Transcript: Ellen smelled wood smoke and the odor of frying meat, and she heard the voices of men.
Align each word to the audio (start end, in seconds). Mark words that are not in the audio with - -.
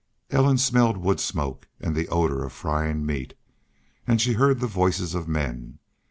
Ellen 0.31 0.57
smelled 0.57 0.97
wood 0.97 1.19
smoke 1.19 1.67
and 1.79 1.95
the 1.95 2.07
odor 2.07 2.43
of 2.43 2.53
frying 2.53 3.05
meat, 3.05 3.35
and 4.07 4.19
she 4.19 4.33
heard 4.33 4.59
the 4.59 4.65
voices 4.65 5.13
of 5.13 5.27
men. 5.27 5.77